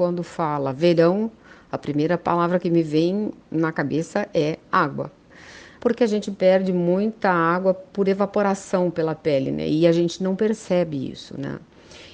[0.00, 1.30] quando fala verão,
[1.70, 5.12] a primeira palavra que me vem na cabeça é água.
[5.78, 9.68] Porque a gente perde muita água por evaporação pela pele, né?
[9.68, 11.58] E a gente não percebe isso, né?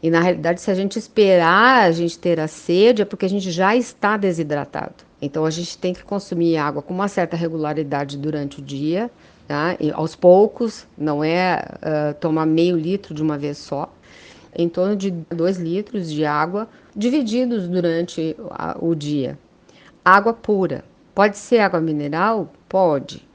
[0.00, 3.28] E na realidade, se a gente esperar a gente ter a sede, é porque a
[3.28, 4.94] gente já está desidratado.
[5.20, 9.10] Então a gente tem que consumir água com uma certa regularidade durante o dia,
[9.48, 9.74] tá?
[9.80, 13.92] E aos poucos, não é uh, tomar meio litro de uma vez só,
[14.54, 18.36] em torno de 2 litros de água divididos durante
[18.80, 19.38] o dia.
[20.04, 20.84] Água pura.
[21.14, 22.52] Pode ser água mineral?
[22.68, 23.26] Pode.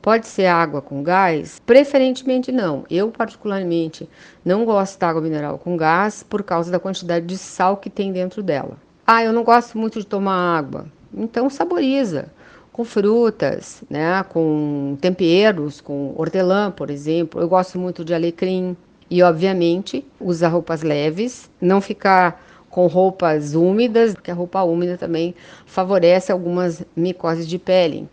[0.00, 1.60] Pode ser água com gás?
[1.64, 2.84] Preferentemente não.
[2.90, 4.08] Eu, particularmente,
[4.44, 8.12] não gosto de água mineral com gás por causa da quantidade de sal que tem
[8.12, 8.76] dentro dela.
[9.06, 10.86] Ah, eu não gosto muito de tomar água.
[11.14, 12.26] Então, saboriza
[12.72, 17.40] com frutas, né, com temperos, com hortelã, por exemplo.
[17.40, 18.76] Eu gosto muito de alecrim
[19.12, 25.34] e, obviamente, usar roupas leves, não ficar com roupas úmidas, porque a roupa úmida também
[25.66, 28.08] favorece algumas micoses de pele.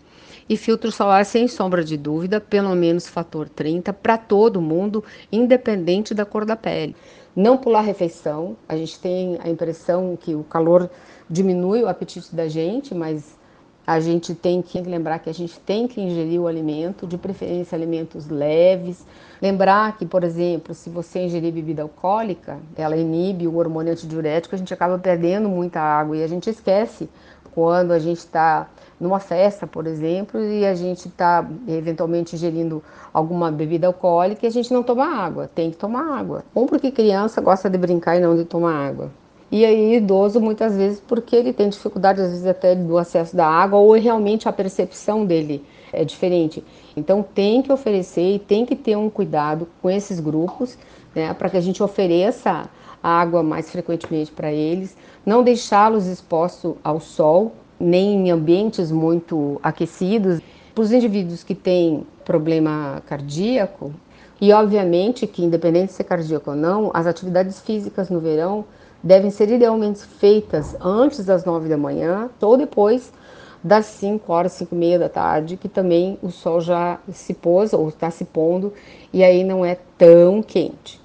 [0.49, 6.13] E filtro solar, sem sombra de dúvida, pelo menos fator 30 para todo mundo, independente
[6.13, 6.93] da cor da pele.
[7.33, 10.89] Não pular refeição, a gente tem a impressão que o calor
[11.29, 13.37] diminui o apetite da gente, mas
[13.85, 17.75] a gente tem que lembrar que a gente tem que ingerir o alimento, de preferência
[17.75, 19.05] alimentos leves.
[19.41, 24.57] Lembrar que, por exemplo, se você ingerir bebida alcoólica, ela inibe o hormônio antidiurético, a
[24.57, 27.09] gente acaba perdendo muita água e a gente esquece
[27.51, 28.69] quando a gente está
[28.99, 34.51] numa festa, por exemplo, e a gente está eventualmente ingerindo alguma bebida alcoólica e a
[34.51, 35.49] gente não toma água.
[35.53, 36.43] Tem que tomar água.
[36.53, 39.09] Ou porque criança gosta de brincar e não de tomar água.
[39.51, 43.47] E aí, idoso, muitas vezes, porque ele tem dificuldade, às vezes, até do acesso da
[43.47, 46.63] água, ou realmente a percepção dele é diferente.
[46.95, 50.77] Então, tem que oferecer e tem que ter um cuidado com esses grupos,
[51.15, 52.69] né, para que a gente ofereça
[53.01, 60.41] água mais frequentemente para eles, não deixá-los expostos ao sol, nem em ambientes muito aquecidos.
[60.75, 63.91] Para os indivíduos que têm problema cardíaco,
[64.39, 68.63] e obviamente que, independente de ser cardíaco ou não, as atividades físicas no verão
[69.01, 73.11] devem ser idealmente feitas antes das nove da manhã ou depois
[73.63, 77.73] das 5 horas, 5 e meia da tarde, que também o sol já se pôs
[77.73, 78.73] ou está se pondo
[79.11, 80.98] e aí não é tão quente.